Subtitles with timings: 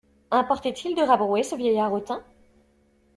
[0.31, 2.23] Importait-il de rabrouer ce vieillard hautain?